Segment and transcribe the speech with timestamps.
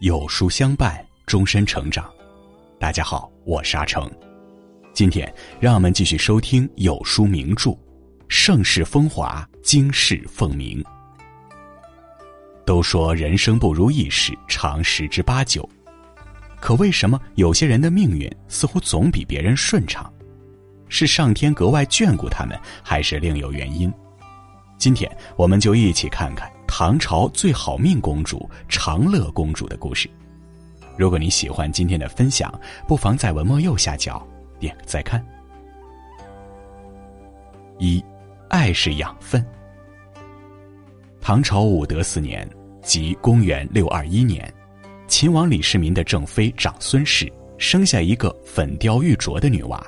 [0.00, 2.10] 有书相伴，终身成长。
[2.78, 4.10] 大家好，我是阿成。
[4.94, 5.30] 今天
[5.60, 7.68] 让我们继续收听有书名著
[8.26, 10.82] 《盛世风华，经世凤鸣》。
[12.64, 15.68] 都说人生不如意事常十之八九，
[16.62, 20.10] 可为什么有些人的命运似乎总比别人顺畅？
[20.88, 23.92] 是上天格外眷顾他们，还是另有原因？
[24.78, 26.50] 今天我们就一起看看。
[26.72, 30.08] 唐朝最好命公主长乐公主的故事。
[30.96, 32.48] 如果你喜欢今天的分享，
[32.86, 34.24] 不妨在文末右下角
[34.60, 35.22] 点个再看。
[37.80, 38.02] 一，
[38.48, 39.44] 爱是养分。
[41.20, 42.48] 唐朝武德四年，
[42.82, 44.50] 即公元六二一年，
[45.08, 49.84] 秦王李世民的正妃长孙氏生下一个粉雕玉琢的女娃。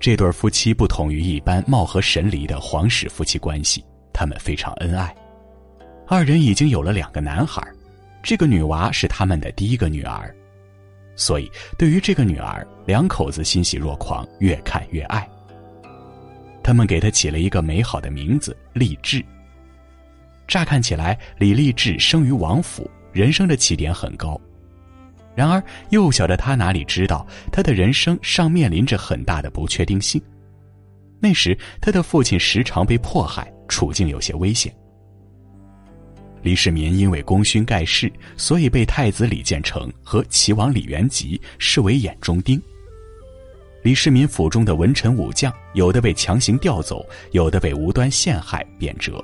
[0.00, 5.14] 这对夫妻不同于一般貌合神离的皇室夫妻关系，他们非常恩爱。
[6.12, 7.64] 二人已经有了两个男孩，
[8.20, 10.34] 这个女娃是他们的第一个女儿，
[11.14, 15.24] 所以对于这个女儿，两口子欣喜若狂，越看越爱。
[16.64, 19.24] 他们给她起了一个美好的名字励志。
[20.48, 24.38] 乍看起来，李励志生于王府，人生的起点很高。
[25.36, 30.20] 然而，幼小的他哪里知道，他的人生尚面临着很大的不确定性。
[31.20, 34.74] 那时，他的父亲时常被迫害，处境有些危险。
[36.42, 42.60] 李世民因为功勋盖世，所以被太子李建成和齐王李元吉视为眼中钉。
[43.82, 49.22] 李世民府中的文臣武将，有的被强行调走，有的被无端陷害贬谪。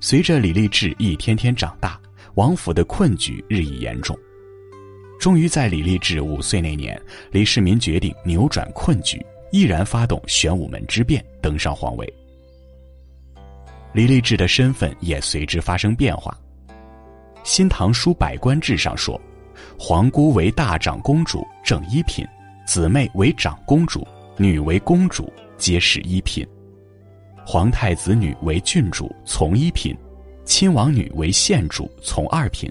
[0.00, 2.00] 随着李立志一天天长大，
[2.34, 4.18] 王府的困局日益严重。
[5.20, 12.21] 终于在李立志五岁那年，李世民决定扭转困局，毅然发动玄武门之变，登上皇位。
[13.92, 16.34] 李立志的身份也随之发生变化，
[17.44, 19.20] 《新唐书百官志》上说
[19.78, 22.26] ：“皇姑为大长公主，正一品；
[22.66, 24.06] 姊妹为长公主，
[24.38, 26.42] 女为公主，皆是一品；
[27.44, 29.94] 皇太子女为郡主，从一品；
[30.46, 32.70] 亲王女为县主，从二品。”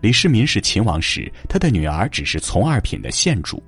[0.00, 3.62] 李世民是秦王时，他的女儿只是从二品的县主，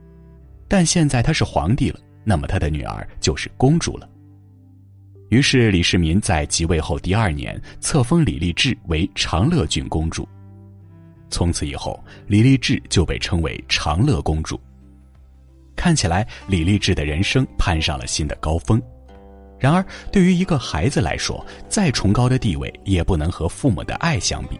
[0.66, 4.08] 但现在他是皇帝了，那么他的女儿就是公主了。
[5.28, 10.26] 于是，李世民在即位后第二年册封李立志为长乐郡公主。
[11.30, 14.58] 从此以后，李立志就被称为长乐公主。
[15.76, 18.80] 看起来，李立志的人生攀上了新的高峰。
[19.58, 24.58] 然而，对于一个孩子来说，再崇高的地位也不能和父母的爱相比。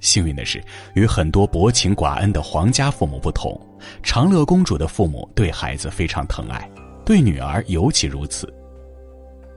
[0.00, 0.62] 幸运的是，
[0.94, 3.58] 与很多薄情寡恩的皇家父母不同，
[4.02, 6.70] 长乐公主的父母对孩子非常疼爱，
[7.06, 8.52] 对女儿尤其如此。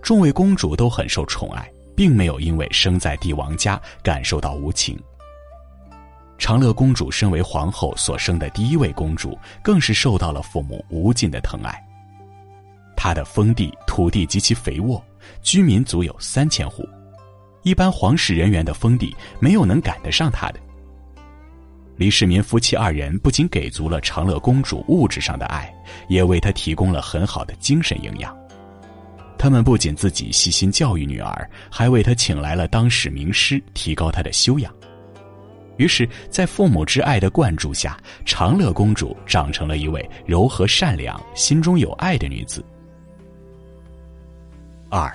[0.01, 4.97] 众位公主都很受宠爱，并没有因为生在帝王家感受到无情。
[6.37, 11.77] 长乐公主身为皇后所生的第一位公主，更是受到了父母无尽的疼爱。
[12.95, 15.03] 她的封地土地极其肥沃，
[15.41, 16.87] 居民足有三千户，
[17.63, 20.59] 一般皇室人员的封地没有能赶得上她的。
[21.97, 25.69] 李世民夫妻二人不仅给足了长乐公主物质上的爱，
[26.07, 28.38] 也为她提供了很好的精神营养。
[29.39, 34.71] 他们不仅自己细心教育女儿，还为她请来了当世名师，提高她的修养。
[35.77, 42.61] 于是，在父母之爱的灌注下，长乐公主长成了一位柔和善良、心中有爱的女子。
[44.89, 45.09] 二，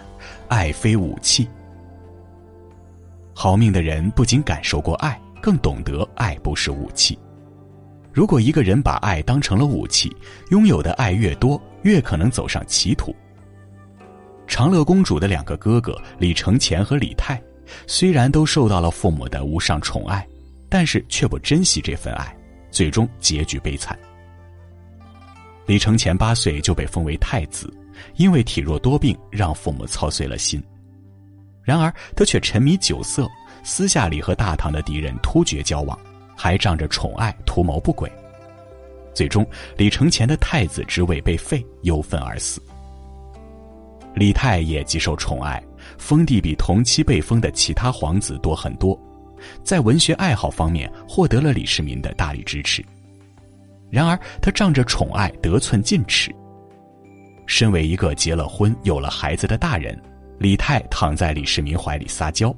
[0.48, 1.46] 爱非武器。
[3.34, 7.18] 好命的人不仅感受过爱，更懂得爱不是武器。
[8.10, 10.10] 如果一个人把爱当成了武器，
[10.50, 13.14] 拥有的爱越多，越可能走上歧途。
[14.46, 17.42] 长乐公主的两个哥哥李承乾和李泰，
[17.86, 20.26] 虽然都受到了父母的无上宠爱，
[20.68, 22.36] 但是却不珍惜这份爱，
[22.70, 23.98] 最终结局悲惨。
[25.66, 27.72] 李承乾八岁就被封为太子，
[28.16, 30.62] 因为体弱多病，让父母操碎了心。
[31.62, 33.26] 然而他却沉迷酒色，
[33.62, 35.98] 私下里和大唐的敌人突厥交往，
[36.36, 38.12] 还仗着宠爱图谋不轨。
[39.14, 39.46] 最终，
[39.78, 42.60] 李承乾的太子之位被废，忧愤而死。
[44.14, 45.62] 李泰也极受宠爱，
[45.98, 48.98] 封地比同期被封的其他皇子多很多，
[49.62, 52.84] 在文学爱好方面获得了李世民的大力支持。
[53.90, 56.34] 然而，他仗着宠爱得寸进尺。
[57.46, 60.00] 身为一个结了婚、有了孩子的大人，
[60.38, 62.54] 李泰躺在李世民怀里撒娇，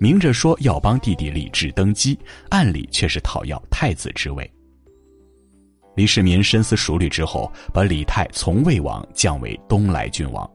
[0.00, 2.18] 明着说要帮弟弟李治登基，
[2.48, 4.50] 暗里却是讨要太子之位。
[5.94, 10.50] 李世民深思熟虑之后，把李泰从魏王降为东莱郡王。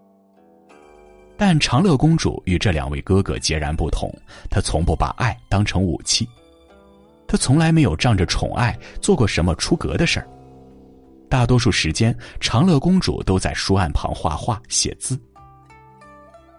[1.44, 4.14] 但长乐公主与这两位哥哥截然不同，
[4.48, 6.30] 她从不把爱当成武器，
[7.28, 10.28] 她从来没有仗着宠爱做过什么出格的事儿。
[11.28, 15.20] 大多数时间，长乐公主都在书案旁画画写字。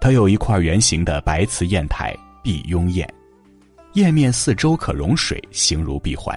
[0.01, 2.13] 她有一块圆形的白瓷砚台，
[2.43, 3.09] 碧雍砚，
[3.95, 6.37] 砚面四周可融水，形如闭环。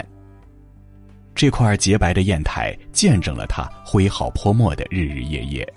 [1.34, 5.68] 这块洁白的砚台见证了她挥毫泼墨的日日夜夜。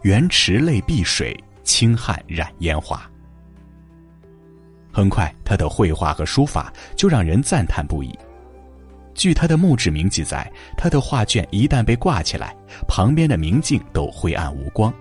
[0.00, 1.38] 圆池泪碧水。
[1.70, 3.08] 轻汗染烟花。
[4.92, 8.12] 很快，他的绘画和书法就让人赞叹不已。
[9.14, 12.56] 据他的墓志铭记载，他的画卷一旦被挂起来，
[12.88, 14.92] 旁边的明镜都灰暗无光；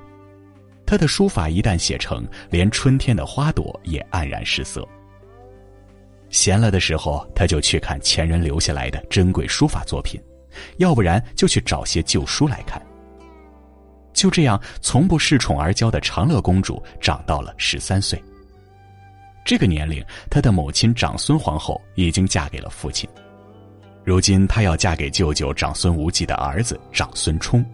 [0.86, 4.88] 他的书法一旦写成，连春天的花朵也黯然失色。
[6.30, 10.22] 闲了的时候，他就去看前人留下来的珍贵书法作品，
[10.78, 12.80] 要不然就去找些旧书来看。
[14.20, 18.22] 就这样，从不恃宠而骄的长乐公主长到了十三岁。
[19.46, 23.10] 这个年龄，她的母亲长孙皇后已经嫁给了父亲。
[24.04, 27.66] 如今，她要嫁给舅舅长孙无忌的儿子长孙冲。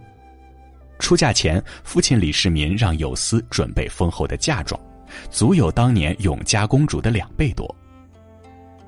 [1.00, 4.80] 出嫁前，父亲李世民让有司准备丰厚的嫁妆，
[5.28, 7.74] 足有当年永嘉公主的两倍多。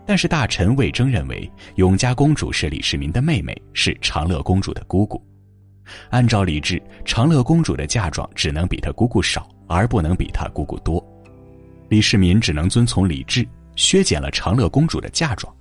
[0.07, 5.21] 但是大臣魏征认为，永嘉公主是李世民的妹妹，是长乐公主的姑姑。
[6.11, 11.03] 按照礼制，长乐公主的嫁妆只能比她姑姑少，而不能比她姑姑多。
[11.89, 13.47] 李世民只能遵从礼制，
[13.77, 15.55] 削减了长乐公主的嫁妆。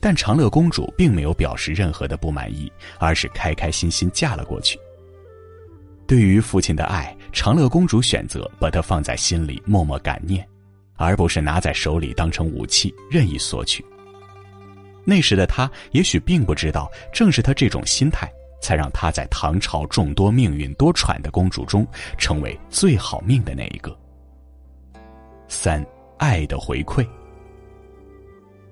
[0.00, 4.78] 但长乐公主并没有表示任何的不满意，而是开开心心嫁了过去。
[6.06, 10.46] 对于父亲的爱，长乐公主选择把它放在心里，默默感念，
[10.94, 13.84] 而不是拿在手里当成武器任意索取。
[15.04, 18.30] 那时的她也许并不知道，正是她这种心态。
[18.60, 23.96] 才让她在唐朝众多命运多舛的公主中，成为最好命的那一个。
[25.48, 25.84] 三
[26.18, 27.06] 爱的回馈。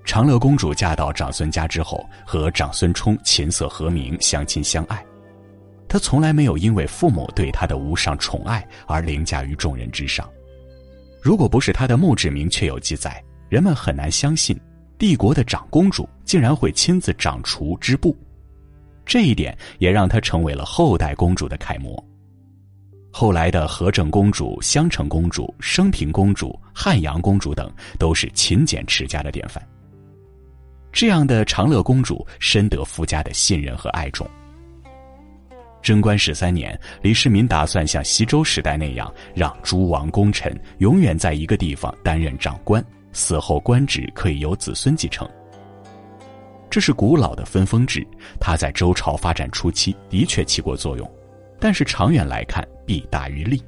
[0.04, 5.04] 长乐公主嫁到长孙家之后，和长孙冲琴瑟和鸣，相亲相爱。
[5.88, 10.28] 她从来没有因为父母对她的无上宠爱而凌驾于众人之上。
[11.20, 14.56] 如果不是她的墓志铭确有记载，人们很难相信，
[14.96, 18.16] 帝国的长公主竟然会亲自掌厨织布。
[19.06, 22.04] 这一点也让她成为了后代公主的楷模。
[23.10, 29.66] 后来的和政公主、襄城公主、升平公主、汉阳公主等，都是勤俭持家的典范。
[30.92, 34.28] 这样的长乐公主深得夫家的信任和爱重。
[35.82, 45.26] 贞观十三年，李世民打算像西周时代那样，让诸王功臣永远在一个地方担任长官，死后官职可以由子孙继承。
[46.68, 48.06] 这是古老的分封制，
[48.40, 51.10] 它在周朝发展初期的确起过作用，
[51.58, 53.62] 但是长远来看弊大于利。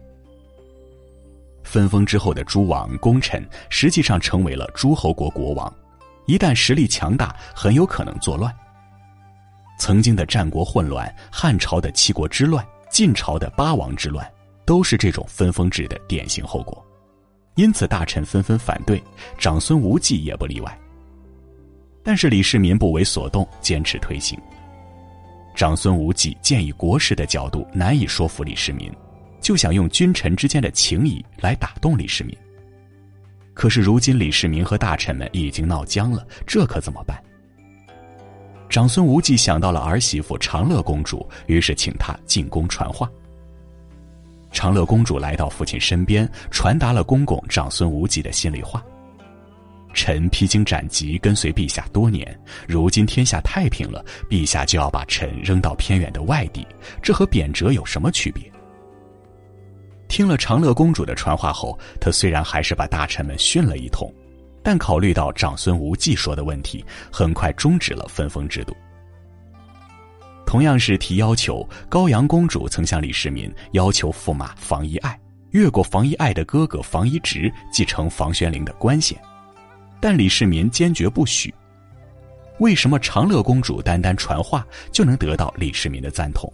[1.63, 5.73] 分封之后的诸王功臣实际上成为了诸侯国国王，
[6.27, 8.55] 一旦实力强大，很有可能作乱。
[9.79, 14.29] 曾经的战国混乱、汉朝的七国之乱、晋朝的八王之乱，
[14.65, 16.85] 都是这种分封制的典型后果，
[17.55, 19.03] 因此大臣纷纷反对，
[19.39, 20.79] 长孙无忌也不例外。
[22.09, 24.41] 但是李世民不为所动，坚持推行。
[25.55, 28.91] 长孙无忌建议国事的角度难以说服李世民，
[29.43, 32.35] 就想用君臣之间的情谊来打动李世民。
[33.53, 37.23] 可是如今李世民和大臣们已经闹僵了，这可怎么办？
[38.71, 43.07] 长孙无忌想到了儿媳妇长乐公主，于是请她进宫传话。
[44.51, 48.83] 长乐公主来到父亲身边，传达了公公长孙无忌的心里话。
[50.01, 56.65] 臣披荆斩棘，跟随陛下多年，如今天下太平了，陛下就要把臣扔到偏远的外地，
[57.03, 58.45] 这和贬谪有什么区别？
[60.07, 64.09] 听了长乐公主的传话后，他虽然还是把大臣们训了一通，
[64.63, 68.77] 但考虑到长孙无忌说的问题，很快终止了分封制度。
[70.47, 75.19] 同样是提要求，高阳公主曾向李世民要求驸马房遗爱
[75.51, 79.19] 越过房遗爱的哥哥房遗直继承房玄龄的官衔。
[80.01, 81.53] 但李世民坚决不许。
[82.59, 86.53] 为什么长乐公主单单传话就能得到李世民的赞同？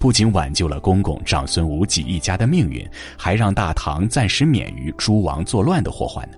[0.00, 6.36] 不仅挽救了公公长孙无忌一家的命运，还让大唐暂时免于诸王作乱的祸患呢？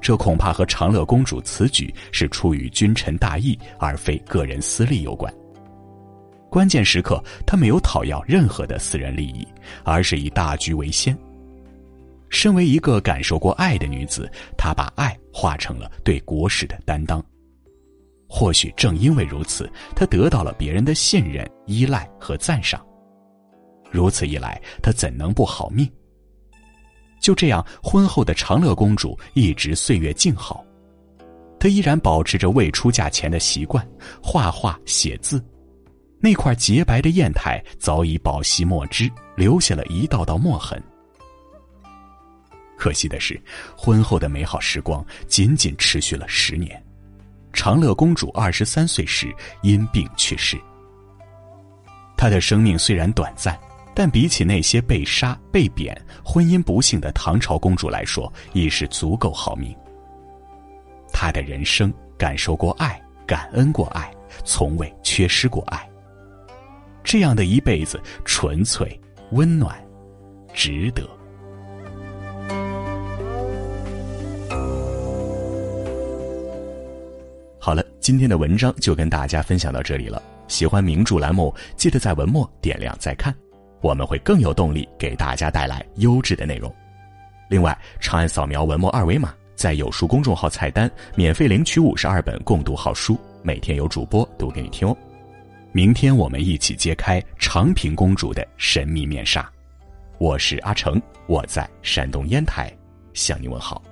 [0.00, 5.32] 这恐怕和长乐公主此举是出于君臣大义，而非个人私利有关。
[6.48, 9.46] 关键时刻，他没有讨要任何的私人利益，
[9.82, 11.16] 而是以大局为先。
[12.28, 17.24] 身为一个感受过爱的女子，她把爱化成了对国事的担当。
[18.28, 22.84] 或许正因为如此，她得到了别人的信任、依赖和赞赏。
[23.90, 25.88] 如此一来，她怎能不好命？
[27.20, 30.64] 就这样，婚后的长乐公主一直岁月静好。
[31.58, 33.86] 她依然保持着未出嫁前的习惯，
[34.22, 35.42] 画画写字。
[36.18, 40.82] 那块洁白的砚台早已饱吸墨汁，留下了一道道墨痕。
[42.76, 43.40] 可惜的是，
[43.76, 46.82] 婚后的美好时光仅仅持续了十年。
[47.52, 50.58] 长乐公主二十三岁时因病去世。
[52.16, 53.58] 她的生命虽然短暂，
[53.94, 59.74] 但比起那些被杀、被贬、婚姻不幸的唐朝公主来说，已是足够好命。
[61.12, 64.12] 她的人生感受过爱，感恩过爱，
[64.44, 65.88] 从未缺失过爱。
[67.02, 69.82] 这样的一辈子，纯粹、温暖，
[70.52, 71.08] 值得。
[77.66, 80.22] 好了，今天的文章就跟大家分享到这里了。
[80.46, 83.34] 喜欢名著栏目，记得在文末点亮再看，
[83.80, 86.72] 我们会更有动力给大家带来优质的内容。
[87.50, 94.96] 另外，长按扫描文末二维码，在有书公众号菜单免费领取五十二本共读好书，每天有主播读给你听哦。
[95.72, 99.44] 明天我们一起揭开长平公主的神秘面纱。
[100.18, 102.72] 我是阿成，我在山东烟台
[103.12, 103.82] 向你问好。